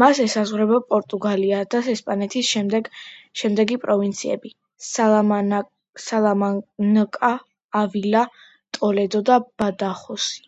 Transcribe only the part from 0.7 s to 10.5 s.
პორტუგალია და ესპანეთის შემდეგი პროვინციები: სალამანკა, ავილა, ტოლედო და ბადახოსი.